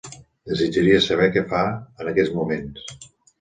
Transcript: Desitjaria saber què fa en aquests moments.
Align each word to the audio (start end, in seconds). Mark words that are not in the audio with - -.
Desitjaria 0.53 1.01
saber 1.07 1.27
què 1.35 1.43
fa 1.51 1.61
en 1.81 2.11
aquests 2.13 2.35
moments. 2.39 2.89